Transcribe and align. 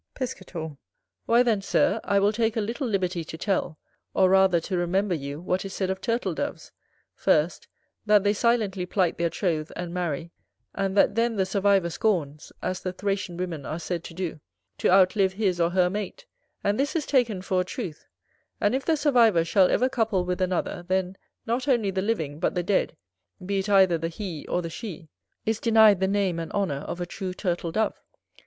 Piscator. 0.15 0.77
Why 1.27 1.43
then, 1.43 1.61
Sir, 1.61 1.99
I 2.03 2.17
will 2.17 2.33
take 2.33 2.57
a 2.57 2.59
little 2.59 2.87
liberty 2.87 3.23
to 3.23 3.37
tell, 3.37 3.77
or 4.15 4.31
rather 4.31 4.59
to 4.61 4.75
remember 4.75 5.13
you 5.13 5.39
what 5.39 5.63
is 5.63 5.75
said 5.75 5.91
of 5.91 6.01
Turtle 6.01 6.33
doves; 6.33 6.71
first, 7.13 7.67
that 8.07 8.23
they 8.23 8.33
silently 8.33 8.87
plight 8.87 9.19
their 9.19 9.29
troth, 9.29 9.71
and 9.75 9.93
marry; 9.93 10.31
and 10.73 10.97
that 10.97 11.13
then 11.13 11.35
the 11.35 11.45
survivor 11.45 11.91
scorns, 11.91 12.51
as 12.63 12.79
the 12.81 12.91
Thracian 12.91 13.37
women 13.37 13.63
are 13.63 13.77
said 13.77 14.03
to 14.05 14.15
do, 14.15 14.39
to 14.79 14.89
outlive 14.89 15.33
his 15.33 15.61
or 15.61 15.69
her 15.69 15.87
mate, 15.87 16.25
and 16.63 16.79
this 16.79 16.95
is 16.95 17.05
taken 17.05 17.43
for 17.43 17.61
a 17.61 17.63
truth; 17.63 18.07
and 18.59 18.73
if 18.73 18.83
the 18.83 18.97
survivor 18.97 19.45
shall 19.45 19.69
ever 19.69 19.87
couple 19.87 20.25
with 20.25 20.41
another, 20.41 20.83
then, 20.87 21.15
not 21.45 21.67
only 21.67 21.91
the 21.91 22.01
living, 22.01 22.39
but 22.39 22.55
the 22.55 22.63
dead, 22.63 22.97
be 23.45 23.59
it 23.59 23.69
either 23.69 23.99
the 23.99 24.07
he 24.09 24.47
or 24.47 24.63
the 24.63 24.69
she, 24.71 25.09
is 25.45 25.59
denied 25.59 25.99
the 25.99 26.07
name 26.07 26.39
and 26.39 26.51
honour 26.53 26.81
of 26.87 26.99
a 26.99 27.05
true 27.05 27.35
Turtle 27.35 27.71
dove. 27.71 28.01